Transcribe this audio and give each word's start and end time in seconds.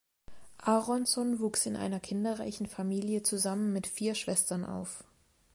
Aronson 0.65 1.39
wuchs 1.41 1.67
in 1.67 1.75
einer 1.75 1.99
kinderreichen 1.99 2.65
Familie 2.65 3.21
zusammen 3.21 3.71
mit 3.71 3.85
vier 3.85 4.15
Schwestern 4.15 4.65
auf. 4.65 5.03